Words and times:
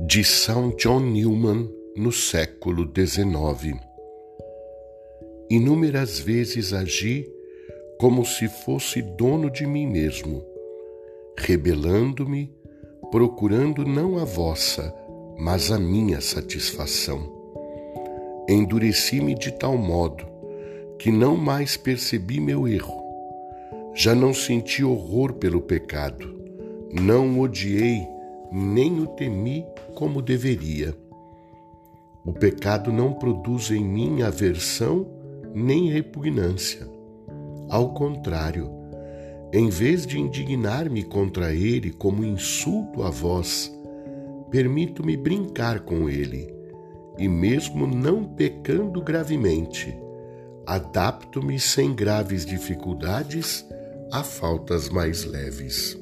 de 0.00 0.22
São 0.22 0.70
John 0.76 1.00
Newman 1.00 1.68
no 1.96 2.12
século 2.12 2.88
XIX. 2.88 3.76
Inúmeras 5.50 6.20
vezes 6.20 6.72
agi 6.72 7.28
como 7.98 8.24
se 8.24 8.48
fosse 8.48 9.02
dono 9.02 9.50
de 9.50 9.66
mim 9.66 9.88
mesmo, 9.88 10.44
rebelando-me, 11.36 12.54
procurando 13.10 13.84
não 13.84 14.18
a 14.18 14.24
vossa, 14.24 14.94
mas 15.36 15.72
a 15.72 15.78
minha 15.80 16.20
satisfação. 16.20 17.20
Endureci-me 18.48 19.34
de 19.34 19.50
tal 19.50 19.76
modo 19.76 20.24
que 20.96 21.10
não 21.10 21.36
mais 21.36 21.76
percebi 21.76 22.38
meu 22.38 22.68
erro. 22.68 23.02
Já 23.94 24.14
não 24.14 24.32
senti 24.32 24.84
horror 24.84 25.32
pelo 25.34 25.60
pecado, 25.60 26.38
não 26.92 27.36
o 27.36 27.40
odiei, 27.40 28.06
nem 28.52 29.00
o 29.00 29.06
temi 29.08 29.66
como 29.98 30.22
deveria. 30.22 30.96
O 32.24 32.32
pecado 32.32 32.92
não 32.92 33.14
produz 33.14 33.72
em 33.72 33.84
mim 33.84 34.22
aversão 34.22 35.04
nem 35.52 35.88
repugnância. 35.88 36.88
Ao 37.68 37.92
contrário, 37.94 38.70
em 39.52 39.68
vez 39.68 40.06
de 40.06 40.16
indignar-me 40.20 41.02
contra 41.02 41.52
ele 41.52 41.90
como 41.90 42.24
insulto 42.24 43.02
a 43.02 43.10
vós, 43.10 43.76
permito-me 44.52 45.16
brincar 45.16 45.80
com 45.80 46.08
ele, 46.08 46.48
e 47.18 47.26
mesmo 47.26 47.84
não 47.84 48.22
pecando 48.22 49.02
gravemente, 49.02 49.92
adapto-me 50.64 51.58
sem 51.58 51.92
graves 51.92 52.46
dificuldades 52.46 53.66
a 54.12 54.22
faltas 54.22 54.88
mais 54.90 55.24
leves. 55.24 55.98